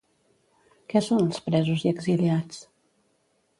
Què 0.93 1.01
són 1.09 1.21
els 1.27 1.43
presos 1.49 1.85
i 1.87 1.93
exiliats? 1.93 2.65